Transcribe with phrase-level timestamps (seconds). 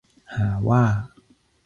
[0.35, 0.83] หาว่า